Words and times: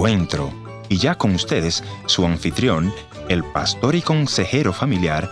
encuentro. 0.00 0.50
Y 0.88 0.96
ya 0.96 1.14
con 1.14 1.34
ustedes, 1.34 1.84
su 2.06 2.24
anfitrión, 2.24 2.90
el 3.28 3.44
pastor 3.44 3.94
y 3.94 4.00
consejero 4.00 4.72
familiar, 4.72 5.30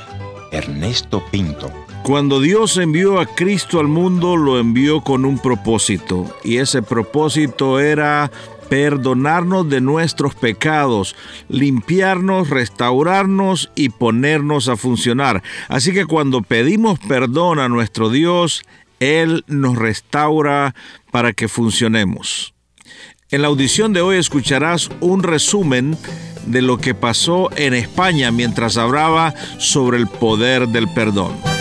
Ernesto 0.52 1.24
Pinto. 1.30 1.72
Cuando 2.02 2.38
Dios 2.38 2.76
envió 2.76 3.18
a 3.18 3.24
Cristo 3.24 3.80
al 3.80 3.88
mundo, 3.88 4.36
lo 4.36 4.58
envió 4.58 5.00
con 5.00 5.24
un 5.24 5.38
propósito, 5.38 6.26
y 6.44 6.58
ese 6.58 6.82
propósito 6.82 7.80
era 7.80 8.30
perdonarnos 8.68 9.70
de 9.70 9.80
nuestros 9.80 10.34
pecados, 10.34 11.16
limpiarnos, 11.48 12.50
restaurarnos 12.50 13.70
y 13.74 13.88
ponernos 13.88 14.68
a 14.68 14.76
funcionar. 14.76 15.42
Así 15.68 15.94
que 15.94 16.04
cuando 16.04 16.42
pedimos 16.42 16.98
perdón 16.98 17.58
a 17.58 17.70
nuestro 17.70 18.10
Dios, 18.10 18.64
Él 19.00 19.44
nos 19.46 19.76
restaura 19.76 20.74
para 21.10 21.32
que 21.32 21.48
funcionemos. 21.48 22.52
En 23.30 23.42
la 23.42 23.48
audición 23.48 23.92
de 23.92 24.00
hoy 24.00 24.16
escucharás 24.16 24.88
un 25.00 25.22
resumen 25.22 25.98
de 26.46 26.62
lo 26.62 26.78
que 26.78 26.94
pasó 26.94 27.50
en 27.56 27.74
España 27.74 28.30
mientras 28.30 28.78
hablaba 28.78 29.34
sobre 29.58 29.98
el 29.98 30.06
poder 30.06 30.68
del 30.68 30.88
perdón. 30.88 31.57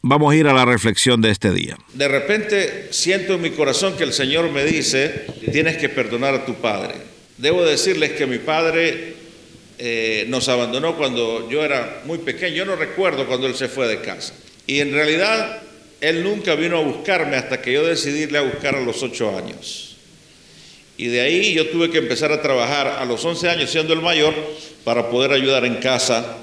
Vamos 0.00 0.32
a 0.32 0.36
ir 0.36 0.46
a 0.46 0.54
la 0.54 0.64
reflexión 0.64 1.20
de 1.20 1.28
este 1.28 1.52
día. 1.52 1.76
De 1.92 2.08
repente 2.08 2.88
siento 2.92 3.34
en 3.34 3.42
mi 3.42 3.50
corazón 3.50 3.94
que 3.98 4.04
el 4.04 4.14
Señor 4.14 4.50
me 4.52 4.64
dice, 4.64 5.26
tienes 5.52 5.76
que 5.76 5.90
perdonar 5.90 6.34
a 6.34 6.46
tu 6.46 6.54
padre. 6.54 7.17
Debo 7.38 7.64
decirles 7.64 8.12
que 8.12 8.26
mi 8.26 8.38
padre 8.38 9.14
eh, 9.78 10.26
nos 10.28 10.48
abandonó 10.48 10.96
cuando 10.96 11.48
yo 11.48 11.64
era 11.64 12.02
muy 12.04 12.18
pequeño. 12.18 12.56
Yo 12.56 12.64
no 12.64 12.76
recuerdo 12.76 13.26
cuando 13.26 13.46
él 13.46 13.54
se 13.54 13.68
fue 13.68 13.86
de 13.86 14.00
casa. 14.00 14.34
Y 14.66 14.80
en 14.80 14.92
realidad 14.92 15.62
él 16.00 16.24
nunca 16.24 16.54
vino 16.56 16.78
a 16.78 16.82
buscarme 16.82 17.36
hasta 17.36 17.62
que 17.62 17.72
yo 17.72 17.86
decidí 17.86 18.24
irle 18.24 18.38
a 18.38 18.42
buscar 18.42 18.74
a 18.74 18.80
los 18.80 19.02
ocho 19.02 19.36
años. 19.36 19.96
Y 20.96 21.06
de 21.06 21.20
ahí 21.20 21.54
yo 21.54 21.68
tuve 21.68 21.90
que 21.90 21.98
empezar 21.98 22.32
a 22.32 22.42
trabajar 22.42 22.88
a 22.88 23.04
los 23.04 23.24
once 23.24 23.48
años 23.48 23.70
siendo 23.70 23.92
el 23.92 24.02
mayor 24.02 24.34
para 24.82 25.08
poder 25.08 25.30
ayudar 25.30 25.64
en 25.64 25.76
casa 25.76 26.38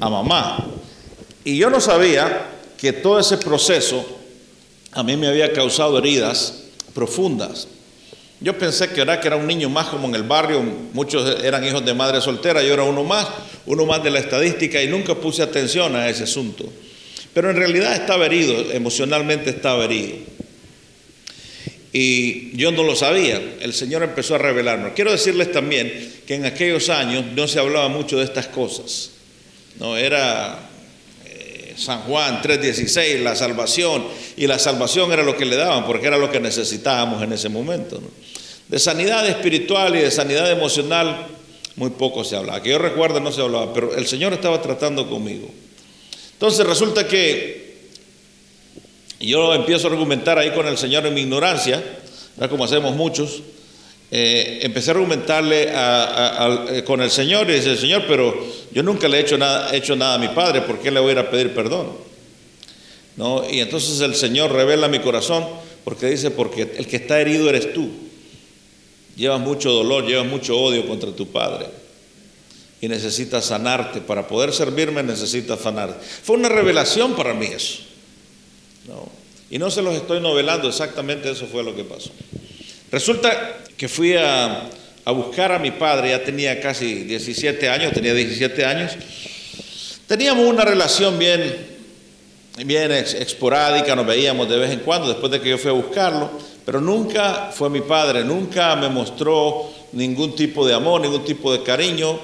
a 0.00 0.10
mamá. 0.10 0.66
Y 1.44 1.56
yo 1.56 1.70
no 1.70 1.80
sabía 1.80 2.46
que 2.76 2.92
todo 2.92 3.20
ese 3.20 3.38
proceso 3.38 4.18
a 4.92 5.04
mí 5.04 5.16
me 5.16 5.28
había 5.28 5.52
causado 5.52 5.98
heridas 5.98 6.64
profundas. 6.92 7.68
Yo 8.40 8.56
pensé 8.56 8.88
que 8.88 9.02
era, 9.02 9.20
que 9.20 9.28
era 9.28 9.36
un 9.36 9.46
niño 9.46 9.68
más 9.68 9.88
como 9.88 10.08
en 10.08 10.14
el 10.14 10.22
barrio, 10.22 10.62
muchos 10.94 11.44
eran 11.44 11.62
hijos 11.62 11.84
de 11.84 11.92
madre 11.92 12.22
soltera, 12.22 12.62
yo 12.62 12.72
era 12.72 12.84
uno 12.84 13.04
más, 13.04 13.28
uno 13.66 13.84
más 13.84 14.02
de 14.02 14.10
la 14.10 14.18
estadística 14.18 14.82
y 14.82 14.88
nunca 14.88 15.14
puse 15.14 15.42
atención 15.42 15.94
a 15.94 16.08
ese 16.08 16.24
asunto. 16.24 16.64
Pero 17.34 17.50
en 17.50 17.56
realidad 17.56 17.94
estaba 17.94 18.24
herido, 18.24 18.72
emocionalmente 18.72 19.50
estaba 19.50 19.84
herido. 19.84 20.16
Y 21.92 22.56
yo 22.56 22.72
no 22.72 22.82
lo 22.82 22.96
sabía, 22.96 23.42
el 23.60 23.74
Señor 23.74 24.02
empezó 24.04 24.36
a 24.36 24.38
revelarnos. 24.38 24.92
Quiero 24.94 25.10
decirles 25.10 25.52
también 25.52 26.22
que 26.26 26.36
en 26.36 26.46
aquellos 26.46 26.88
años 26.88 27.24
no 27.36 27.46
se 27.46 27.58
hablaba 27.58 27.88
mucho 27.88 28.16
de 28.16 28.24
estas 28.24 28.46
cosas. 28.46 29.10
No 29.78 29.98
era 29.98 30.69
San 31.80 32.02
Juan 32.02 32.42
3:16, 32.42 33.22
la 33.22 33.34
salvación, 33.34 34.04
y 34.36 34.46
la 34.46 34.58
salvación 34.58 35.10
era 35.12 35.22
lo 35.22 35.36
que 35.36 35.46
le 35.46 35.56
daban, 35.56 35.86
porque 35.86 36.06
era 36.06 36.18
lo 36.18 36.30
que 36.30 36.38
necesitábamos 36.38 37.22
en 37.22 37.32
ese 37.32 37.48
momento. 37.48 38.00
De 38.68 38.78
sanidad 38.78 39.26
espiritual 39.26 39.96
y 39.96 40.00
de 40.00 40.10
sanidad 40.10 40.50
emocional 40.50 41.26
muy 41.76 41.90
poco 41.90 42.22
se 42.22 42.36
hablaba. 42.36 42.62
Que 42.62 42.70
yo 42.70 42.78
recuerdo 42.78 43.20
no 43.20 43.32
se 43.32 43.40
hablaba, 43.40 43.72
pero 43.72 43.94
el 43.94 44.06
Señor 44.06 44.34
estaba 44.34 44.60
tratando 44.60 45.08
conmigo. 45.08 45.48
Entonces 46.34 46.66
resulta 46.66 47.08
que 47.08 47.78
yo 49.18 49.54
empiezo 49.54 49.88
a 49.88 49.90
argumentar 49.90 50.38
ahí 50.38 50.50
con 50.52 50.66
el 50.66 50.76
Señor 50.76 51.06
en 51.06 51.14
mi 51.14 51.22
ignorancia, 51.22 51.82
como 52.48 52.64
hacemos 52.64 52.94
muchos. 52.94 53.42
Eh, 54.12 54.60
empecé 54.62 54.90
a 54.90 54.94
argumentarle 54.94 55.68
eh, 55.70 56.82
con 56.84 57.00
el 57.00 57.10
Señor 57.10 57.48
y 57.48 57.54
dice, 57.54 57.76
Señor, 57.76 58.04
pero 58.08 58.34
yo 58.72 58.82
nunca 58.82 59.06
le 59.06 59.18
he 59.18 59.20
hecho 59.20 59.38
nada, 59.38 59.74
hecho 59.74 59.94
nada 59.94 60.14
a 60.14 60.18
mi 60.18 60.28
padre, 60.28 60.62
¿por 60.62 60.80
qué 60.80 60.90
le 60.90 60.98
voy 60.98 61.10
a 61.10 61.12
ir 61.12 61.18
a 61.18 61.30
pedir 61.30 61.54
perdón? 61.54 61.92
¿No? 63.16 63.48
Y 63.48 63.60
entonces 63.60 64.00
el 64.00 64.14
Señor 64.16 64.52
revela 64.52 64.88
mi 64.88 64.98
corazón 64.98 65.46
porque 65.84 66.06
dice, 66.06 66.30
porque 66.30 66.62
el 66.76 66.86
que 66.86 66.96
está 66.96 67.20
herido 67.20 67.48
eres 67.48 67.72
tú. 67.72 67.88
Llevas 69.16 69.40
mucho 69.40 69.70
dolor, 69.70 70.06
llevas 70.06 70.26
mucho 70.26 70.58
odio 70.58 70.86
contra 70.86 71.12
tu 71.12 71.26
padre. 71.28 71.66
Y 72.80 72.88
necesitas 72.88 73.44
sanarte. 73.46 74.00
Para 74.00 74.26
poder 74.26 74.52
servirme 74.52 75.02
necesitas 75.02 75.60
sanarte. 75.60 76.04
Fue 76.22 76.36
una 76.36 76.48
revelación 76.48 77.14
para 77.14 77.34
mí 77.34 77.46
eso. 77.46 77.82
Y 79.50 79.58
no 79.58 79.70
se 79.70 79.82
los 79.82 79.94
estoy 79.94 80.20
novelando, 80.20 80.68
exactamente 80.68 81.30
eso 81.30 81.46
fue 81.46 81.62
lo 81.62 81.74
que 81.74 81.84
pasó. 81.84 82.10
Resulta 82.90 83.58
que 83.76 83.88
fui 83.88 84.16
a, 84.16 84.68
buscar 85.06 85.52
a 85.52 85.58
mi 85.58 85.70
padre, 85.70 86.10
ya 86.10 86.22
tenía 86.22 86.60
casi 86.60 87.04
17 87.04 87.68
años, 87.68 87.92
tenía 87.92 88.14
17 88.14 88.64
años. 88.64 88.92
Teníamos 90.06 90.44
una 90.44 90.64
relación 90.64 91.18
bien, 91.18 91.56
bien 92.64 92.90
esporádica, 92.90 93.94
nos 93.94 94.06
veíamos 94.06 94.48
de 94.48 94.58
vez 94.58 94.70
en 94.72 94.80
cuando, 94.80 95.08
después 95.08 95.30
de 95.30 95.40
que 95.40 95.50
yo 95.50 95.58
fui 95.58 95.70
a 95.70 95.74
buscarlo. 95.74 96.30
Pero 96.64 96.80
nunca 96.80 97.50
fue 97.52 97.70
mi 97.70 97.80
padre, 97.80 98.24
nunca 98.24 98.74
me 98.76 98.88
mostró 98.88 99.70
ningún 99.92 100.34
tipo 100.34 100.66
de 100.66 100.74
amor, 100.74 101.00
ningún 101.00 101.24
tipo 101.24 101.52
de 101.52 101.62
cariño. 101.62 102.18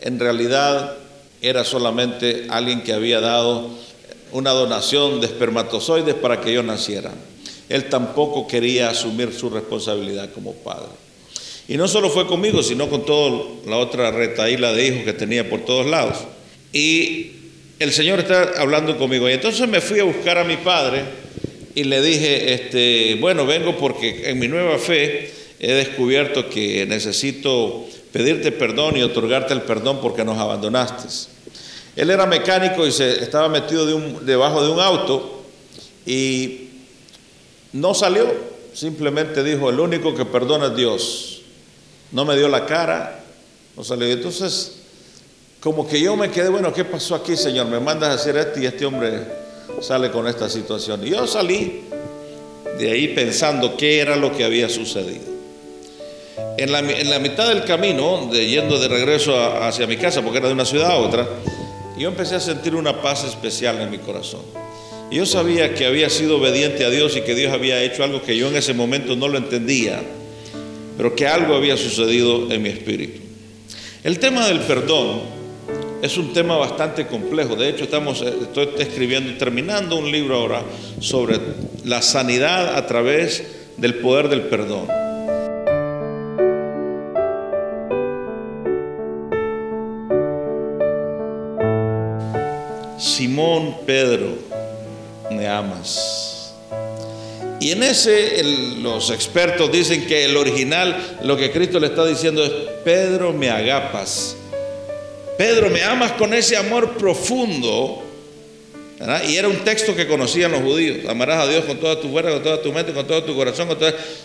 En 0.00 0.18
realidad 0.18 0.96
era 1.42 1.62
solamente 1.62 2.46
alguien 2.48 2.82
que 2.82 2.92
había 2.92 3.20
dado 3.20 3.68
una 4.32 4.50
donación 4.50 5.20
de 5.20 5.26
espermatozoides 5.26 6.14
para 6.14 6.40
que 6.40 6.52
yo 6.52 6.62
naciera. 6.62 7.12
Él 7.68 7.88
tampoco 7.88 8.46
quería 8.46 8.90
asumir 8.90 9.32
su 9.32 9.50
responsabilidad 9.50 10.32
como 10.32 10.52
padre. 10.54 10.88
Y 11.68 11.76
no 11.76 11.88
solo 11.88 12.10
fue 12.10 12.26
conmigo, 12.26 12.62
sino 12.62 12.88
con 12.88 13.04
toda 13.04 13.44
la 13.66 13.78
otra 13.78 14.10
retaíla 14.10 14.72
de 14.72 14.86
hijos 14.86 15.04
que 15.04 15.12
tenía 15.12 15.48
por 15.48 15.64
todos 15.64 15.86
lados. 15.86 16.18
Y 16.72 17.32
el 17.78 17.92
Señor 17.92 18.20
está 18.20 18.52
hablando 18.58 18.96
conmigo. 18.96 19.28
Y 19.28 19.32
entonces 19.32 19.68
me 19.68 19.80
fui 19.80 19.98
a 19.98 20.04
buscar 20.04 20.38
a 20.38 20.44
mi 20.44 20.56
padre 20.56 21.02
y 21.74 21.84
le 21.84 22.00
dije, 22.00 22.54
este, 22.54 23.16
bueno, 23.20 23.46
vengo 23.46 23.76
porque 23.76 24.30
en 24.30 24.38
mi 24.38 24.48
nueva 24.48 24.78
fe 24.78 25.30
he 25.58 25.72
descubierto 25.72 26.48
que 26.48 26.86
necesito 26.86 27.84
pedirte 28.12 28.52
perdón 28.52 28.96
y 28.96 29.02
otorgarte 29.02 29.52
el 29.52 29.62
perdón 29.62 30.00
porque 30.00 30.24
nos 30.24 30.38
abandonaste. 30.38 31.08
Él 31.96 32.10
era 32.10 32.26
mecánico 32.26 32.86
y 32.86 32.92
se 32.92 33.22
estaba 33.22 33.48
metido 33.48 33.86
debajo 34.20 34.62
de 34.62 34.70
un 34.70 34.80
auto 34.80 35.44
y 36.06 36.65
no 37.76 37.94
salió, 37.94 38.26
simplemente 38.72 39.42
dijo, 39.42 39.70
el 39.70 39.80
único 39.80 40.14
que 40.14 40.24
perdona 40.24 40.66
es 40.66 40.76
Dios. 40.76 41.42
No 42.12 42.24
me 42.24 42.36
dio 42.36 42.48
la 42.48 42.64
cara, 42.66 43.20
no 43.76 43.84
salió. 43.84 44.06
Entonces, 44.06 44.78
como 45.60 45.86
que 45.86 46.00
yo 46.00 46.16
me 46.16 46.30
quedé, 46.30 46.48
bueno, 46.48 46.72
¿qué 46.72 46.84
pasó 46.84 47.14
aquí, 47.14 47.36
Señor? 47.36 47.66
Me 47.66 47.80
mandas 47.80 48.10
a 48.10 48.12
hacer 48.14 48.36
esto 48.36 48.60
y 48.60 48.66
este 48.66 48.86
hombre 48.86 49.24
sale 49.80 50.10
con 50.10 50.26
esta 50.26 50.48
situación. 50.48 51.06
Y 51.06 51.10
yo 51.10 51.26
salí 51.26 51.82
de 52.78 52.90
ahí 52.90 53.08
pensando 53.08 53.76
qué 53.76 54.00
era 54.00 54.16
lo 54.16 54.34
que 54.34 54.44
había 54.44 54.68
sucedido. 54.68 55.36
En 56.58 56.72
la, 56.72 57.18
mitad 57.18 57.48
del 57.48 57.64
camino, 57.64 58.28
de, 58.32 58.46
yendo 58.46 58.78
de 58.78 58.88
regreso 58.88 59.38
hacia 59.62 59.86
mi 59.86 59.98
casa, 59.98 60.22
porque 60.22 60.38
era 60.38 60.48
de 60.48 60.54
una 60.54 60.64
ciudad 60.64 60.92
a 60.92 60.96
otra, 60.96 61.28
yo 61.98 62.08
empecé 62.08 62.36
a 62.36 62.40
sentir 62.40 62.74
una 62.74 63.02
paz 63.02 63.24
especial 63.24 63.80
en 63.80 63.90
mi 63.90 63.98
corazón. 63.98 64.40
Yo 65.10 65.26
sabía 65.26 65.74
que 65.74 65.86
había 65.86 66.10
sido 66.10 66.38
obediente 66.38 66.84
a 66.84 66.90
Dios 66.90 67.16
y 67.16 67.22
que 67.22 67.34
Dios 67.34 67.52
había 67.52 67.82
hecho 67.82 68.02
algo 68.02 68.22
que 68.22 68.36
yo 68.36 68.48
en 68.48 68.56
ese 68.56 68.74
momento 68.74 69.16
no 69.16 69.28
lo 69.28 69.38
entendía, 69.38 70.02
pero 70.96 71.14
que 71.14 71.26
algo 71.26 71.54
había 71.54 71.76
sucedido 71.76 72.50
en 72.50 72.62
mi 72.62 72.70
espíritu. 72.70 73.20
El 74.02 74.18
tema 74.18 74.46
del 74.46 74.60
perdón 74.60 75.20
es 76.02 76.16
un 76.18 76.32
tema 76.32 76.56
bastante 76.56 77.06
complejo. 77.06 77.56
De 77.56 77.68
hecho, 77.68 77.84
estamos, 77.84 78.22
eh, 78.22 78.32
estoy 78.42 78.68
escribiendo, 78.78 79.36
terminando 79.38 79.96
un 79.96 80.10
libro 80.10 80.36
ahora 80.36 80.62
sobre 81.00 81.38
la 81.84 82.02
sanidad 82.02 82.76
a 82.76 82.86
través 82.86 83.44
del 83.76 83.94
poder 83.94 84.28
del 84.28 84.42
perdón. 84.42 84.86
Simón 92.98 93.76
Pedro, 93.86 94.45
me 95.30 95.46
amas. 95.46 96.54
Y 97.60 97.70
en 97.70 97.82
ese 97.82 98.42
los 98.82 99.10
expertos 99.10 99.72
dicen 99.72 100.06
que 100.06 100.24
el 100.24 100.36
original, 100.36 101.18
lo 101.22 101.36
que 101.36 101.50
Cristo 101.50 101.80
le 101.80 101.86
está 101.88 102.04
diciendo 102.04 102.44
es, 102.44 102.50
Pedro, 102.84 103.32
me 103.32 103.50
agapas. 103.50 104.36
Pedro, 105.38 105.70
me 105.70 105.82
amas 105.82 106.12
con 106.12 106.34
ese 106.34 106.56
amor 106.56 106.96
profundo. 106.96 108.02
Y 109.28 109.36
era 109.36 109.48
un 109.48 109.58
texto 109.58 109.94
que 109.94 110.06
conocían 110.06 110.52
los 110.52 110.62
judíos. 110.62 111.06
Amarás 111.08 111.42
a 111.42 111.48
Dios 111.48 111.64
con 111.64 111.78
toda 111.78 112.00
tu 112.00 112.10
fuerza, 112.10 112.30
con 112.30 112.42
toda 112.42 112.62
tu 112.62 112.72
mente, 112.72 112.92
con 112.92 113.06
todo 113.06 113.22
tu 113.24 113.34
corazón. 113.34 113.68
Con 113.68 113.78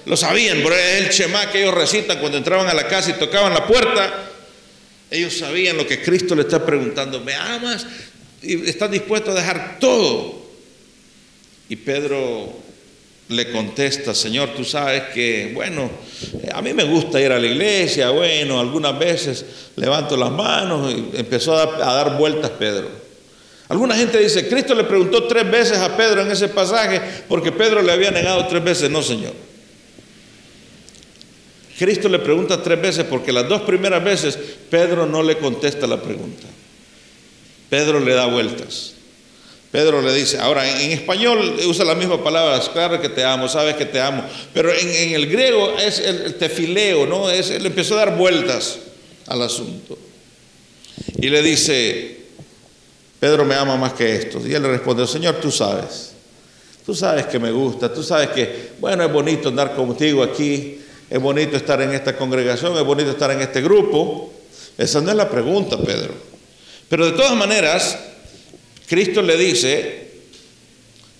Lo 0.05 0.15
sabían, 0.15 0.59
pero 0.63 0.75
es 0.75 1.01
el 1.01 1.09
Shema 1.09 1.51
que 1.51 1.61
ellos 1.61 1.73
recitan 1.73 2.19
cuando 2.19 2.37
entraban 2.37 2.67
a 2.67 2.73
la 2.73 2.87
casa 2.87 3.09
y 3.09 3.13
tocaban 3.13 3.53
la 3.53 3.65
puerta. 3.65 4.29
Ellos 5.09 5.37
sabían 5.37 5.75
lo 5.75 5.85
que 5.85 6.01
Cristo 6.01 6.35
le 6.35 6.43
está 6.43 6.65
preguntando. 6.65 7.19
¿Me 7.19 7.33
amas? 7.33 7.85
Y 8.41 8.69
estás 8.69 8.89
dispuesto 8.89 9.31
a 9.31 9.33
dejar 9.33 9.77
todo. 9.79 10.40
Y 11.71 11.77
Pedro 11.77 12.51
le 13.29 13.49
contesta, 13.49 14.13
Señor, 14.13 14.49
tú 14.49 14.65
sabes 14.65 15.03
que, 15.13 15.53
bueno, 15.55 15.89
a 16.53 16.61
mí 16.61 16.73
me 16.73 16.83
gusta 16.83 17.21
ir 17.21 17.31
a 17.31 17.39
la 17.39 17.47
iglesia, 17.47 18.09
bueno, 18.09 18.59
algunas 18.59 18.99
veces 18.99 19.45
levanto 19.77 20.17
las 20.17 20.31
manos 20.31 20.93
y 20.93 21.17
empezó 21.17 21.55
a 21.55 21.65
dar, 21.77 22.17
vueltas 22.17 22.51
Pedro. 22.59 22.89
Alguna 23.69 23.95
gente 23.95 24.17
dice, 24.17 24.49
Cristo 24.49 24.75
le 24.75 24.83
preguntó 24.83 25.23
tres 25.29 25.49
veces 25.49 25.77
a 25.77 25.95
Pedro 25.95 26.23
en 26.23 26.31
ese 26.31 26.49
pasaje 26.49 26.99
porque 27.29 27.53
Pedro 27.53 27.81
le 27.81 27.93
había 27.93 28.11
negado 28.11 28.45
tres 28.47 28.61
veces, 28.61 28.89
no 28.89 29.01
Señor. 29.01 29.31
Cristo 31.79 32.09
le 32.09 32.19
pregunta 32.19 32.61
tres 32.61 32.81
veces 32.81 33.05
porque 33.05 33.31
las 33.31 33.47
dos 33.47 33.61
primeras 33.61 34.03
veces 34.03 34.37
Pedro 34.69 35.05
no 35.05 35.23
le 35.23 35.37
contesta 35.37 35.87
la 35.87 36.01
pregunta. 36.01 36.47
Pedro 37.69 38.01
le 38.01 38.13
da 38.13 38.25
vueltas. 38.25 38.95
Pedro 39.71 40.01
le 40.01 40.13
dice, 40.13 40.37
ahora 40.37 40.69
en, 40.81 40.91
español 40.91 41.57
usa 41.65 41.85
la 41.85 41.95
misma 41.95 42.21
palabra, 42.21 42.59
claro 42.73 42.99
que 42.99 43.07
te 43.07 43.23
amo, 43.23 43.47
sabes 43.47 43.75
que 43.75 43.85
te 43.85 44.01
amo, 44.01 44.23
pero 44.53 44.73
en, 44.73 45.13
el 45.13 45.27
griego 45.27 45.77
es 45.77 45.99
el, 45.99 46.35
tefileo, 46.35 47.07
¿no? 47.07 47.29
Es, 47.29 47.49
él 47.51 47.65
empezó 47.65 47.95
a 47.95 48.05
dar 48.05 48.17
vueltas 48.17 48.79
al 49.27 49.41
asunto. 49.41 49.97
Y 51.19 51.29
le 51.29 51.41
dice, 51.41 52.17
Pedro 53.17 53.45
me 53.45 53.55
ama 53.55 53.77
más 53.77 53.93
que 53.93 54.13
esto. 54.13 54.41
Y 54.45 54.53
él 54.53 54.61
le 54.61 54.69
responde, 54.69 55.07
Señor, 55.07 55.35
tú 55.35 55.51
sabes, 55.51 56.11
tú 56.85 56.93
sabes 56.93 57.27
que 57.27 57.39
me 57.39 57.51
gusta, 57.51 57.93
tú 57.93 58.03
sabes 58.03 58.29
que, 58.29 58.71
bueno, 58.79 59.05
es 59.05 59.11
bonito 59.11 59.49
andar 59.49 59.73
contigo 59.73 60.21
aquí, 60.21 60.81
es 61.09 61.21
bonito 61.21 61.55
estar 61.55 61.81
en 61.81 61.93
esta 61.93 62.17
congregación, 62.17 62.75
es 62.75 62.83
bonito 62.83 63.11
estar 63.11 63.31
en 63.31 63.39
este 63.39 63.61
grupo. 63.61 64.33
Esa 64.77 64.99
no 64.99 65.11
es 65.11 65.15
la 65.15 65.29
pregunta, 65.29 65.77
Pedro. 65.77 66.13
Pero 66.89 67.05
de 67.05 67.11
todas 67.13 67.35
maneras, 67.35 67.97
Cristo 68.91 69.21
le 69.21 69.37
dice, 69.37 70.11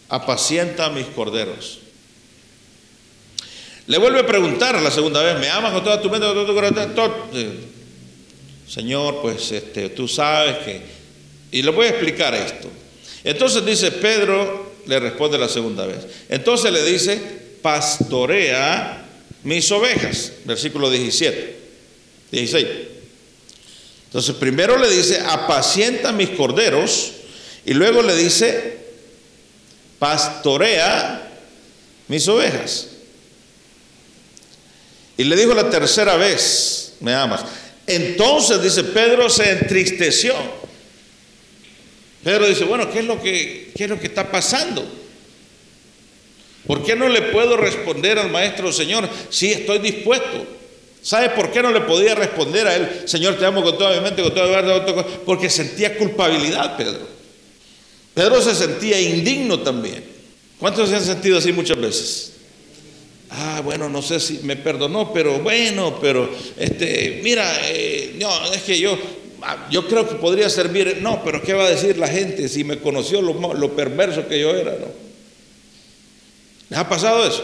apacienta 0.09 0.89
mis 0.89 1.05
corderos. 1.05 1.79
Le 3.87 3.97
vuelve 3.97 4.19
a 4.19 4.27
preguntar 4.27 4.81
la 4.81 4.91
segunda 4.91 5.23
vez, 5.23 5.39
¿me 5.39 5.47
amas 5.47 5.71
con 5.71 5.81
toda 5.81 6.01
tu 6.01 6.09
mente, 6.09 6.27
con 6.27 6.35
todo 6.35 6.47
tu 6.47 6.53
corazón? 6.53 6.93
Señor, 8.67 9.21
pues 9.21 9.53
este, 9.53 9.87
tú 9.87 10.05
sabes 10.05 10.57
que... 10.65 10.81
Y 11.53 11.61
le 11.61 11.71
voy 11.71 11.85
a 11.85 11.91
explicar 11.91 12.35
esto. 12.35 12.67
Entonces 13.23 13.65
dice, 13.65 13.89
Pedro 13.93 14.73
le 14.85 14.99
responde 14.99 15.37
la 15.37 15.47
segunda 15.47 15.85
vez. 15.85 16.05
Entonces 16.27 16.73
le 16.73 16.83
dice, 16.83 17.21
pastorea 17.61 19.05
mis 19.43 19.71
ovejas. 19.71 20.33
Versículo 20.43 20.89
17. 20.89 21.55
16. 22.33 22.67
Entonces 24.07 24.35
primero 24.35 24.77
le 24.77 24.89
dice, 24.89 25.21
apacienta 25.21 26.11
mis 26.11 26.31
corderos. 26.31 27.13
Y 27.65 27.73
luego 27.73 28.01
le 28.01 28.15
dice, 28.15 28.77
pastorea 29.99 31.29
mis 32.07 32.27
ovejas. 32.27 32.87
Y 35.17 35.23
le 35.23 35.35
dijo 35.35 35.53
la 35.53 35.69
tercera 35.69 36.15
vez, 36.15 36.93
me 36.99 37.13
amas. 37.13 37.45
Entonces, 37.85 38.61
dice, 38.63 38.83
Pedro 38.83 39.29
se 39.29 39.51
entristeció. 39.51 40.33
Pedro 42.23 42.47
dice, 42.47 42.63
bueno, 42.65 42.89
¿qué 42.91 42.99
es 42.99 43.05
lo 43.05 43.21
que, 43.21 43.71
qué 43.75 43.83
es 43.83 43.89
lo 43.89 43.99
que 43.99 44.07
está 44.07 44.31
pasando? 44.31 44.87
¿Por 46.65 46.83
qué 46.83 46.95
no 46.95 47.09
le 47.09 47.21
puedo 47.23 47.57
responder 47.57 48.19
al 48.19 48.29
maestro 48.29 48.71
Señor? 48.71 49.09
Sí, 49.29 49.51
estoy 49.51 49.79
dispuesto. 49.79 50.45
¿Sabe 51.01 51.29
por 51.31 51.51
qué 51.51 51.63
no 51.63 51.71
le 51.71 51.81
podía 51.81 52.13
responder 52.13 52.67
a 52.67 52.75
él? 52.75 53.03
Señor, 53.05 53.37
te 53.37 53.45
amo 53.45 53.63
con 53.63 53.77
toda 53.77 53.95
mi 53.95 54.01
mente, 54.01 54.21
con 54.21 54.33
toda 54.33 54.45
mi 54.45 54.53
verdad, 54.53 55.05
porque 55.25 55.49
sentía 55.49 55.97
culpabilidad, 55.97 56.77
Pedro. 56.77 57.20
Pedro 58.13 58.41
se 58.41 58.55
sentía 58.55 58.99
indigno 58.99 59.59
también. 59.59 60.03
¿Cuántos 60.59 60.89
se 60.89 60.95
han 60.95 61.03
sentido 61.03 61.37
así 61.37 61.51
muchas 61.51 61.79
veces? 61.79 62.31
Ah, 63.29 63.61
bueno, 63.63 63.87
no 63.87 64.01
sé 64.01 64.19
si 64.19 64.39
me 64.43 64.57
perdonó, 64.57 65.13
pero 65.13 65.39
bueno, 65.39 65.97
pero 66.01 66.29
este, 66.57 67.21
mira, 67.23 67.49
eh, 67.69 68.15
no, 68.19 68.53
es 68.53 68.61
que 68.63 68.77
yo, 68.77 68.97
ah, 69.41 69.67
yo 69.71 69.87
creo 69.87 70.07
que 70.07 70.15
podría 70.15 70.49
servir. 70.49 70.99
No, 71.01 71.23
pero 71.23 71.41
¿qué 71.41 71.53
va 71.53 71.65
a 71.65 71.69
decir 71.69 71.97
la 71.97 72.09
gente 72.09 72.49
si 72.49 72.65
me 72.65 72.79
conoció 72.79 73.21
lo, 73.21 73.53
lo 73.53 73.75
perverso 73.75 74.27
que 74.27 74.39
yo 74.39 74.51
era? 74.51 74.73
¿no? 74.73 74.87
¿Les 76.69 76.79
ha 76.79 76.87
pasado 76.89 77.25
eso? 77.25 77.43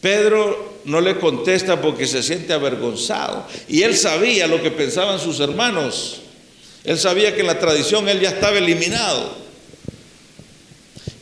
Pedro 0.00 0.80
no 0.84 1.00
le 1.00 1.18
contesta 1.18 1.80
porque 1.80 2.08
se 2.08 2.24
siente 2.24 2.52
avergonzado. 2.52 3.46
Y 3.68 3.82
él 3.82 3.96
sabía 3.96 4.48
lo 4.48 4.60
que 4.60 4.72
pensaban 4.72 5.20
sus 5.20 5.38
hermanos. 5.38 6.22
Él 6.84 6.98
sabía 6.98 7.34
que 7.34 7.42
en 7.42 7.46
la 7.46 7.58
tradición 7.58 8.08
él 8.08 8.20
ya 8.20 8.30
estaba 8.30 8.58
eliminado. 8.58 9.42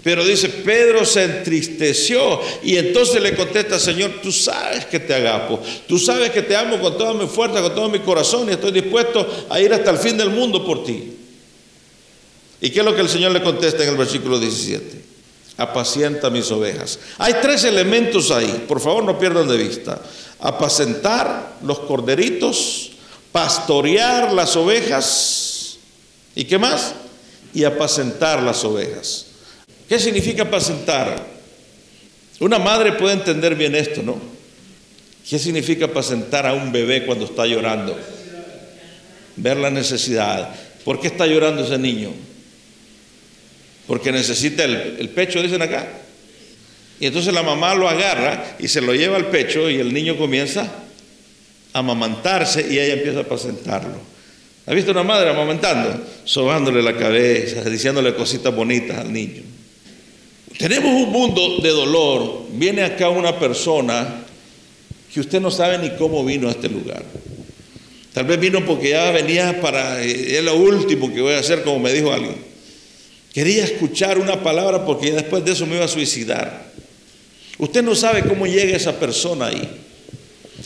Pero 0.02 0.24
dice, 0.24 0.48
Pedro 0.48 1.04
se 1.04 1.24
entristeció 1.24 2.40
y 2.62 2.76
entonces 2.76 3.20
le 3.20 3.34
contesta, 3.34 3.78
Señor, 3.78 4.12
tú 4.22 4.32
sabes 4.32 4.86
que 4.86 4.98
te 4.98 5.14
agapo, 5.14 5.60
tú 5.86 5.98
sabes 5.98 6.30
que 6.30 6.40
te 6.40 6.56
amo 6.56 6.80
con 6.80 6.96
toda 6.96 7.12
mi 7.12 7.26
fuerza, 7.26 7.60
con 7.60 7.74
todo 7.74 7.88
mi 7.90 7.98
corazón 7.98 8.48
y 8.48 8.52
estoy 8.52 8.72
dispuesto 8.72 9.46
a 9.50 9.60
ir 9.60 9.72
hasta 9.74 9.90
el 9.90 9.98
fin 9.98 10.16
del 10.16 10.30
mundo 10.30 10.64
por 10.64 10.84
ti. 10.84 11.16
¿Y 12.62 12.70
qué 12.70 12.80
es 12.80 12.84
lo 12.84 12.94
que 12.94 13.02
el 13.02 13.08
Señor 13.10 13.32
le 13.32 13.42
contesta 13.42 13.82
en 13.82 13.90
el 13.90 13.96
versículo 13.96 14.38
17? 14.38 15.02
Apacienta 15.58 16.30
mis 16.30 16.50
ovejas. 16.50 16.98
Hay 17.18 17.34
tres 17.42 17.64
elementos 17.64 18.30
ahí, 18.30 18.64
por 18.66 18.80
favor 18.80 19.04
no 19.04 19.18
pierdan 19.18 19.48
de 19.48 19.58
vista. 19.58 20.00
Apacentar 20.40 21.56
los 21.62 21.80
corderitos, 21.80 22.92
pastorear 23.32 24.32
las 24.32 24.56
ovejas 24.56 25.49
¿Y 26.34 26.44
qué 26.44 26.58
más? 26.58 26.94
Y 27.52 27.64
apacentar 27.64 28.42
las 28.42 28.64
ovejas. 28.64 29.26
¿Qué 29.88 29.98
significa 29.98 30.44
apacentar? 30.44 31.26
Una 32.38 32.58
madre 32.58 32.92
puede 32.92 33.14
entender 33.14 33.54
bien 33.54 33.74
esto, 33.74 34.02
¿no? 34.02 34.20
¿Qué 35.28 35.38
significa 35.38 35.86
apacentar 35.86 36.46
a 36.46 36.54
un 36.54 36.72
bebé 36.72 37.04
cuando 37.04 37.24
está 37.24 37.46
llorando? 37.46 37.98
Ver 39.36 39.56
la 39.56 39.70
necesidad. 39.70 40.54
¿Por 40.84 41.00
qué 41.00 41.08
está 41.08 41.26
llorando 41.26 41.64
ese 41.64 41.78
niño? 41.78 42.12
Porque 43.86 44.12
necesita 44.12 44.64
el, 44.64 44.96
el 44.98 45.08
pecho, 45.10 45.42
dicen 45.42 45.62
acá. 45.62 45.86
Y 47.00 47.06
entonces 47.06 47.32
la 47.32 47.42
mamá 47.42 47.74
lo 47.74 47.88
agarra 47.88 48.56
y 48.58 48.68
se 48.68 48.80
lo 48.80 48.94
lleva 48.94 49.16
al 49.16 49.26
pecho 49.26 49.68
y 49.68 49.76
el 49.76 49.92
niño 49.92 50.16
comienza 50.16 50.70
a 51.72 51.78
amamantarse 51.78 52.66
y 52.70 52.78
ella 52.78 52.94
empieza 52.94 53.20
a 53.20 53.22
apacentarlo. 53.22 53.98
¿Ha 54.66 54.74
visto 54.74 54.90
una 54.90 55.02
madre 55.02 55.30
amamantando? 55.30 56.04
Sobándole 56.24 56.82
la 56.82 56.96
cabeza, 56.96 57.68
diciéndole 57.68 58.14
cositas 58.14 58.54
bonitas 58.54 58.98
al 58.98 59.12
niño. 59.12 59.42
Tenemos 60.58 60.92
un 60.92 61.10
mundo 61.10 61.58
de 61.62 61.70
dolor. 61.70 62.46
Viene 62.52 62.82
acá 62.82 63.08
una 63.08 63.38
persona 63.38 64.24
que 65.12 65.20
usted 65.20 65.40
no 65.40 65.50
sabe 65.50 65.78
ni 65.78 65.96
cómo 65.96 66.24
vino 66.24 66.48
a 66.48 66.50
este 66.52 66.68
lugar. 66.68 67.02
Tal 68.12 68.26
vez 68.26 68.38
vino 68.38 68.64
porque 68.64 68.90
ya 68.90 69.10
venía 69.10 69.60
para, 69.60 70.02
eh, 70.02 70.36
es 70.38 70.44
lo 70.44 70.56
último 70.56 71.12
que 71.12 71.20
voy 71.20 71.34
a 71.34 71.38
hacer, 71.38 71.62
como 71.62 71.78
me 71.78 71.92
dijo 71.92 72.12
alguien. 72.12 72.36
Quería 73.32 73.64
escuchar 73.64 74.18
una 74.18 74.42
palabra 74.42 74.84
porque 74.84 75.12
después 75.12 75.44
de 75.44 75.52
eso 75.52 75.66
me 75.66 75.76
iba 75.76 75.84
a 75.84 75.88
suicidar. 75.88 76.70
Usted 77.58 77.82
no 77.82 77.94
sabe 77.94 78.22
cómo 78.22 78.46
llega 78.46 78.76
esa 78.76 78.98
persona 78.98 79.46
ahí, 79.46 79.68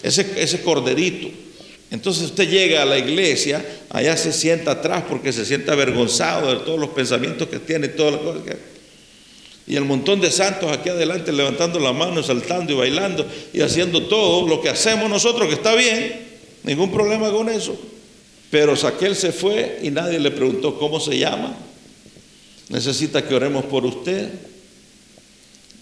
ese, 0.03 0.27
ese 0.37 0.63
corderito. 0.63 1.29
Entonces 1.95 2.25
usted 2.25 2.51
llega 2.51 2.83
a 2.83 2.85
la 2.85 2.99
iglesia, 2.99 3.65
allá 3.89 4.17
se 4.17 4.33
sienta 4.33 4.73
atrás 4.73 5.05
porque 5.09 5.33
se 5.33 5.45
siente 5.45 5.71
avergonzado 5.71 6.53
de 6.53 6.65
todos 6.65 6.77
los 6.77 6.89
pensamientos 6.91 7.47
que 7.47 7.61
tiene, 7.61 7.87
todas 7.87 8.15
las 8.15 8.23
cosas 8.23 8.43
que 8.43 8.75
y 9.67 9.77
el 9.77 9.85
montón 9.85 10.21
de 10.21 10.31
santos 10.31 10.71
aquí 10.73 10.89
adelante 10.89 11.33
levantando 11.33 11.79
la 11.79 11.93
mano, 11.93 12.21
saltando 12.23 12.73
y 12.73 12.77
bailando 12.77 13.25
y 13.53 13.61
haciendo 13.63 14.03
todo 14.09 14.47
lo 14.47 14.61
que 14.61 14.69
hacemos 14.69 15.09
nosotros, 15.09 15.47
que 15.47 15.55
está 15.55 15.75
bien, 15.75 16.21
ningún 16.65 16.91
problema 16.91 17.31
con 17.31 17.49
eso. 17.49 17.79
Pero 18.51 18.75
Saquel 18.75 19.15
se 19.15 19.31
fue 19.31 19.79
y 19.83 19.91
nadie 19.91 20.19
le 20.19 20.33
preguntó 20.33 20.77
cómo 20.79 20.99
se 20.99 21.17
llama. 21.17 21.57
Necesita 22.71 23.27
que 23.27 23.35
oremos 23.37 23.65
por 23.67 23.87
usted. 23.87 24.29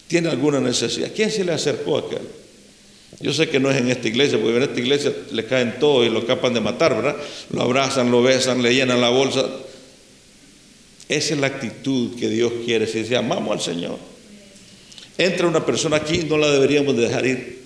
¿Tiene 0.09 0.29
alguna 0.29 0.61
necesidad? 0.61 1.11
¿Quién 1.17 1.31
se 1.31 1.43
le 1.43 1.53
acercó 1.53 1.97
a 1.97 2.01
aquel? 2.01 2.42
Yo 3.23 3.33
sé 3.33 3.49
que 3.49 3.61
no 3.61 3.71
es 3.71 3.77
en 3.77 3.89
esta 3.89 4.09
iglesia, 4.09 4.39
porque 4.39 4.57
en 4.57 4.63
esta 4.65 4.81
iglesia 4.81 5.13
le 5.31 5.45
caen 5.47 5.79
todo 5.79 6.05
y 6.05 6.11
lo 6.11 6.27
capan 6.27 6.55
de 6.55 6.61
matar, 6.61 6.97
¿verdad? 6.97 7.17
Lo 7.51 7.63
abrazan, 7.63 8.11
lo 8.11 8.21
besan, 8.21 8.63
le 8.63 8.75
llenan 8.75 9.01
la 9.01 9.11
bolsa. 9.11 9.49
Esa 11.09 11.35
es 11.35 11.41
la 11.41 11.47
actitud 11.47 12.19
que 12.19 12.29
Dios 12.29 12.53
quiere. 12.65 12.87
Si 12.87 13.01
dice, 13.01 13.17
amamos 13.17 13.53
al 13.53 13.61
Señor. 13.61 13.97
Entra 15.19 15.47
una 15.47 15.65
persona 15.65 15.99
aquí, 15.99 16.25
no 16.29 16.37
la 16.37 16.51
deberíamos 16.51 16.97
dejar 16.97 17.25
ir. 17.25 17.63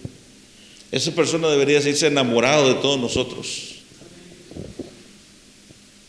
Esa 0.92 1.12
persona 1.12 1.48
debería 1.48 1.78
irse 1.78 2.06
enamorado 2.06 2.68
de 2.68 2.74
todos 2.74 3.00
nosotros. 3.00 3.76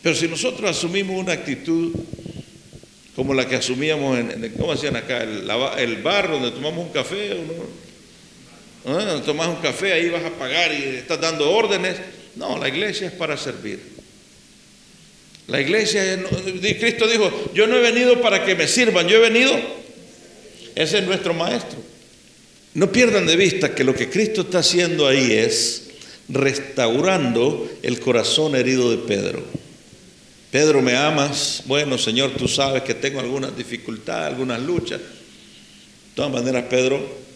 Pero 0.02 0.16
si 0.16 0.28
nosotros 0.28 0.70
asumimos 0.70 1.20
una 1.20 1.34
actitud 1.34 1.94
como 3.16 3.34
la 3.34 3.48
que 3.48 3.56
asumíamos 3.56 4.20
en, 4.20 4.54
¿cómo 4.60 4.74
hacían 4.74 4.96
acá? 4.96 5.24
El, 5.24 6.02
bar 6.04 6.30
donde 6.30 6.52
tomamos 6.52 6.86
un 6.86 6.92
café, 6.92 7.30
¿no? 7.48 7.87
¿Ah? 8.88 9.22
Tomas 9.26 9.50
un 9.50 9.58
café, 9.58 9.92
ahí 9.92 10.10
vas 10.10 10.24
a 10.24 10.30
pagar 10.30 10.72
y 10.74 10.96
estás 10.96 11.20
dando 11.20 11.52
órdenes. 11.52 11.98
No, 12.36 12.58
la 12.58 12.70
iglesia 12.70 13.08
es 13.08 13.14
para 13.14 13.36
servir. 13.36 13.82
La 15.48 15.60
iglesia, 15.60 16.02
Cristo 16.80 17.08
dijo, 17.08 17.52
yo 17.54 17.68
no 17.68 17.78
he 17.78 17.82
venido 17.82 18.22
para 18.22 18.46
que 18.46 18.56
me 18.56 18.68
sirvan, 18.68 19.08
yo 19.08 19.18
he 19.18 19.30
venido, 19.30 19.54
ese 20.76 21.00
es 21.00 21.06
nuestro 21.06 21.34
maestro. 21.34 21.80
No 22.74 22.92
pierdan 22.92 23.26
de 23.26 23.36
vista 23.36 23.74
que 23.74 23.84
lo 23.84 23.94
que 23.94 24.10
Cristo 24.10 24.42
está 24.42 24.60
haciendo 24.60 25.08
ahí 25.08 25.32
es 25.32 25.90
restaurando 26.30 27.70
el 27.82 28.00
corazón 28.00 28.56
herido 28.56 28.92
de 28.92 28.98
Pedro. 28.98 29.44
Pedro, 30.52 30.82
¿me 30.82 30.96
amas? 30.96 31.64
Bueno, 31.66 31.98
Señor, 31.98 32.32
tú 32.38 32.48
sabes 32.48 32.84
que 32.84 32.94
tengo 32.94 33.20
algunas 33.20 33.56
dificultades, 33.58 34.28
algunas 34.28 34.62
luchas. 34.62 35.00
De 35.00 35.06
todas 36.16 36.32
maneras, 36.32 36.66
Pedro, 36.70 37.27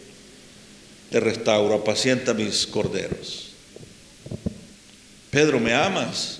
te 1.11 1.19
restauro, 1.19 1.75
apacienta 1.75 2.33
mis 2.33 2.65
corderos. 2.65 3.49
Pedro, 5.29 5.59
¿me 5.59 5.73
amas? 5.73 6.39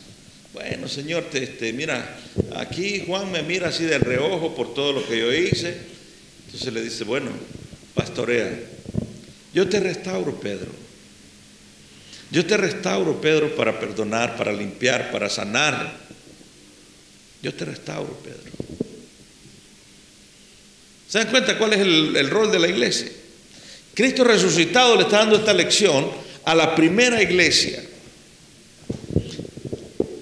Bueno, 0.54 0.88
Señor, 0.88 1.25
te, 1.25 1.44
este, 1.44 1.74
mira, 1.74 2.18
aquí 2.56 3.04
Juan 3.06 3.30
me 3.34 3.44
mira 3.44 3.68
así 3.68 3.84
de 3.84 4.00
reojo 4.00 4.56
por 4.56 4.74
todo 4.74 4.94
lo 4.94 5.06
que 5.06 5.20
yo 5.20 5.34
hice. 5.34 5.78
Entonces 6.46 6.74
le 6.74 6.82
dice, 6.82 7.04
bueno, 7.04 7.32
pastorea. 7.94 8.50
Yo 9.54 9.68
te 9.68 9.82
restauro, 9.82 10.40
Pedro. 10.40 10.72
Yo 12.32 12.46
te 12.46 12.56
restauro, 12.56 13.20
Pedro, 13.20 13.54
para 13.54 13.78
perdonar, 13.78 14.38
para 14.38 14.54
limpiar, 14.54 15.12
para 15.12 15.30
sanar. 15.30 15.98
Yo 17.44 17.54
te 17.54 17.66
restauro, 17.66 18.18
Pedro. 18.24 18.51
¿Se 21.10 21.18
dan 21.18 21.28
cuenta 21.28 21.58
cuál 21.58 21.74
es 21.74 21.80
el, 21.80 22.16
el 22.16 22.30
rol 22.30 22.50
de 22.50 22.60
la 22.60 22.70
iglesia? 22.70 23.12
Cristo 23.93 24.24
resucitado 24.24 24.95
le 24.95 25.03
está 25.03 25.17
dando 25.17 25.36
esta 25.36 25.53
lección 25.53 26.10
a 26.45 26.55
la 26.55 26.75
primera 26.75 27.21
iglesia. 27.21 27.83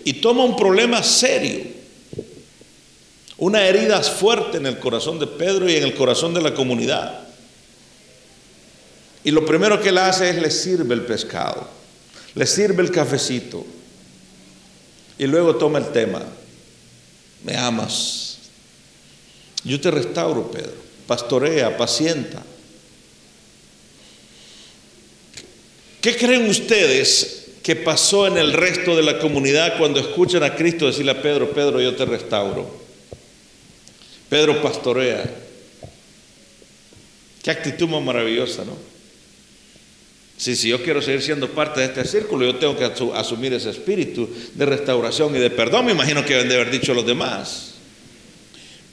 Y 0.03 0.13
toma 0.13 0.43
un 0.43 0.55
problema 0.55 1.03
serio, 1.03 1.65
una 3.37 3.63
herida 3.63 4.01
fuerte 4.01 4.57
en 4.57 4.65
el 4.65 4.79
corazón 4.79 5.19
de 5.19 5.27
Pedro 5.27 5.69
y 5.69 5.75
en 5.75 5.83
el 5.83 5.93
corazón 5.93 6.33
de 6.33 6.41
la 6.41 6.53
comunidad. 6.53 7.27
Y 9.23 9.31
lo 9.31 9.45
primero 9.45 9.79
que 9.81 9.89
él 9.89 9.97
hace 9.97 10.29
es 10.29 10.41
le 10.41 10.49
sirve 10.49 10.95
el 10.95 11.01
pescado, 11.01 11.69
le 12.35 12.45
sirve 12.47 12.81
el 12.81 12.91
cafecito 12.91 13.65
y 15.17 15.27
luego 15.27 15.57
toma 15.57 15.77
el 15.77 15.91
tema, 15.91 16.23
me 17.43 17.55
amas, 17.55 18.39
yo 19.63 19.79
te 19.79 19.91
restauro, 19.91 20.49
Pedro, 20.49 20.73
pastorea, 21.05 21.75
pacienta. 21.77 22.41
¿Qué 26.01 26.15
creen 26.15 26.49
ustedes 26.49 27.39
que 27.69 27.75
pasó 27.75 28.25
en 28.25 28.37
el 28.37 28.53
resto 28.53 28.95
de 28.95 29.03
la 29.03 29.19
comunidad 29.19 29.77
cuando 29.77 29.99
escuchan 29.99 30.43
a 30.43 30.55
Cristo 30.55 30.87
decirle 30.87 31.11
a 31.11 31.21
Pedro, 31.21 31.51
Pedro, 31.51 31.81
yo 31.81 31.95
te 31.95 32.05
restauro. 32.05 32.67
Pedro 34.29 34.61
pastorea. 34.61 35.23
Qué 37.43 37.51
actitud 37.51 37.87
más 37.87 38.01
maravillosa, 38.01 38.65
¿no? 38.65 38.75
Sí, 40.37 40.55
si 40.55 40.69
yo 40.69 40.81
quiero 40.81 41.01
seguir 41.01 41.21
siendo 41.21 41.49
parte 41.49 41.81
de 41.81 41.87
este 41.87 42.05
círculo, 42.05 42.45
yo 42.45 42.55
tengo 42.55 42.77
que 42.77 42.85
asumir 43.13 43.53
ese 43.53 43.69
espíritu 43.71 44.29
de 44.53 44.65
restauración 44.65 45.35
y 45.35 45.39
de 45.39 45.49
perdón. 45.49 45.85
Me 45.85 45.91
imagino 45.91 46.23
que 46.25 46.33
deben 46.33 46.49
de 46.49 46.55
haber 46.55 46.71
dicho 46.71 46.93
los 46.93 47.05
demás. 47.05 47.73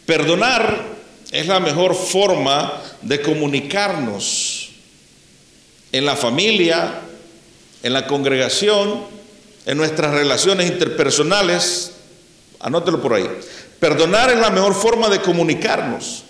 Perdonar 0.06 0.96
es 1.30 1.46
la 1.46 1.60
mejor 1.60 1.94
forma 1.94 2.82
de 3.02 3.20
comunicarnos 3.20 4.55
en 5.96 6.04
la 6.04 6.14
familia, 6.14 7.00
en 7.82 7.92
la 7.92 8.06
congregación, 8.06 9.04
en 9.64 9.76
nuestras 9.78 10.12
relaciones 10.12 10.66
interpersonales. 10.66 11.92
Anótelo 12.60 13.00
por 13.00 13.14
ahí. 13.14 13.26
Perdonar 13.80 14.30
es 14.30 14.38
la 14.38 14.50
mejor 14.50 14.74
forma 14.74 15.08
de 15.08 15.20
comunicarnos. 15.20 16.22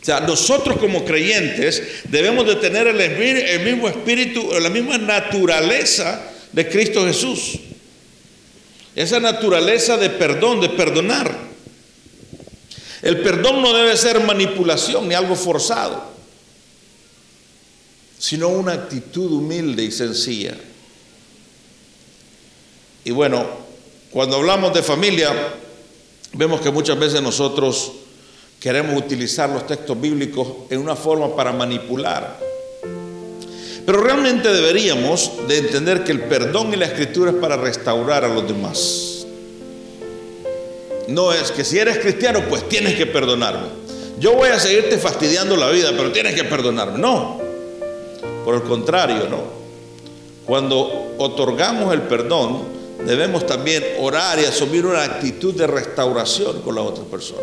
O 0.00 0.04
sea, 0.04 0.20
nosotros 0.20 0.76
como 0.78 1.04
creyentes 1.04 1.82
debemos 2.04 2.46
de 2.46 2.56
tener 2.56 2.86
el, 2.86 3.00
el 3.00 3.64
mismo 3.64 3.88
espíritu, 3.88 4.48
la 4.60 4.70
misma 4.70 4.98
naturaleza 4.98 6.22
de 6.52 6.68
Cristo 6.68 7.04
Jesús. 7.06 7.58
Esa 8.94 9.18
naturaleza 9.18 9.96
de 9.96 10.10
perdón, 10.10 10.60
de 10.60 10.68
perdonar. 10.68 11.36
El 13.02 13.20
perdón 13.20 13.62
no 13.62 13.72
debe 13.72 13.96
ser 13.96 14.20
manipulación 14.20 15.08
ni 15.08 15.14
algo 15.14 15.36
forzado 15.36 16.15
sino 18.18 18.48
una 18.48 18.72
actitud 18.72 19.30
humilde 19.32 19.84
y 19.84 19.90
sencilla. 19.90 20.56
Y 23.04 23.10
bueno, 23.10 23.46
cuando 24.10 24.36
hablamos 24.36 24.72
de 24.74 24.82
familia, 24.82 25.32
vemos 26.32 26.60
que 26.60 26.70
muchas 26.70 26.98
veces 26.98 27.22
nosotros 27.22 27.92
queremos 28.58 28.96
utilizar 28.96 29.48
los 29.50 29.66
textos 29.66 30.00
bíblicos 30.00 30.48
en 30.70 30.80
una 30.80 30.96
forma 30.96 31.36
para 31.36 31.52
manipular. 31.52 32.38
Pero 33.84 34.00
realmente 34.00 34.52
deberíamos 34.52 35.30
de 35.46 35.58
entender 35.58 36.02
que 36.02 36.10
el 36.10 36.22
perdón 36.22 36.74
y 36.74 36.76
la 36.76 36.86
escritura 36.86 37.30
es 37.30 37.36
para 37.36 37.56
restaurar 37.56 38.24
a 38.24 38.28
los 38.28 38.48
demás. 38.48 39.26
No 41.06 41.32
es 41.32 41.52
que 41.52 41.62
si 41.62 41.78
eres 41.78 41.98
cristiano, 41.98 42.42
pues 42.48 42.68
tienes 42.68 42.94
que 42.96 43.06
perdonarme. 43.06 43.68
Yo 44.18 44.32
voy 44.32 44.48
a 44.48 44.58
seguirte 44.58 44.98
fastidiando 44.98 45.56
la 45.56 45.70
vida, 45.70 45.90
pero 45.96 46.10
tienes 46.10 46.34
que 46.34 46.42
perdonarme. 46.42 46.98
No. 46.98 47.45
Por 48.46 48.54
el 48.54 48.62
contrario, 48.62 49.26
¿no? 49.28 49.40
Cuando 50.46 51.16
otorgamos 51.18 51.92
el 51.92 52.02
perdón, 52.02 52.62
debemos 53.04 53.44
también 53.44 53.84
orar 53.98 54.38
y 54.38 54.44
asumir 54.44 54.86
una 54.86 55.02
actitud 55.02 55.52
de 55.52 55.66
restauración 55.66 56.62
con 56.62 56.76
la 56.76 56.82
otra 56.82 57.02
persona. 57.02 57.42